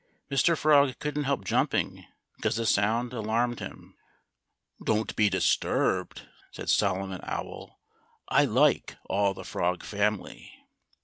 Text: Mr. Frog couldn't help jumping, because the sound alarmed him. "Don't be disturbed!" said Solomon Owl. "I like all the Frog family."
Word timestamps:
Mr. 0.31 0.57
Frog 0.57 0.97
couldn't 0.97 1.25
help 1.25 1.45
jumping, 1.45 2.07
because 2.35 2.55
the 2.55 2.65
sound 2.65 3.13
alarmed 3.13 3.59
him. 3.59 3.95
"Don't 4.83 5.15
be 5.15 5.29
disturbed!" 5.29 6.27
said 6.49 6.71
Solomon 6.71 7.19
Owl. 7.21 7.79
"I 8.27 8.45
like 8.45 8.97
all 9.05 9.35
the 9.35 9.43
Frog 9.45 9.83
family." 9.83 10.51